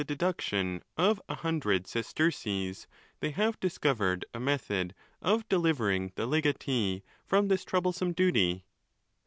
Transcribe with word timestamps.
deduction 0.07 0.81
of 0.97 1.21
a 1.29 1.35
hundred 1.35 1.85
sesterces, 1.85 2.87
they 3.19 3.29
have 3.29 3.59
discovered 3.59 4.25
a 4.33 4.39
method 4.39 4.95
of 5.21 5.47
delivering 5.47 6.11
the 6.15 6.25
legatee 6.25 7.03
from 7.23 7.49
this 7.49 7.63
troublesome 7.63 8.11
duty. 8.11 8.65